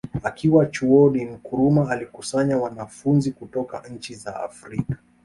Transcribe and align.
Akiwa 0.23 0.65
Chuoni 0.65 1.25
Nkrumah 1.25 1.91
alikusanya 1.91 2.57
wanafunzi 2.57 3.31
kutoka 3.31 3.79
nchi 3.87 4.15
za 4.15 4.43
Afrika 4.43 4.97